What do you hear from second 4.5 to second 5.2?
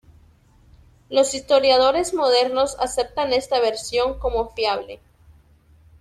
fiable.